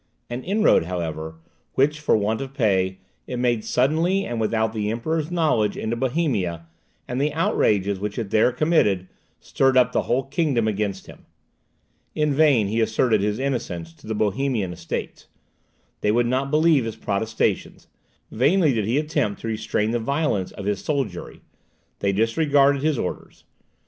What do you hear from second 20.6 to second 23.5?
his soldiery; they disregarded his orders.